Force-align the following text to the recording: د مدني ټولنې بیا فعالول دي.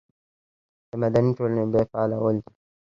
د 0.89 0.91
مدني 1.01 1.31
ټولنې 1.37 1.63
بیا 1.71 1.83
فعالول 1.91 2.35
دي. 2.43 2.51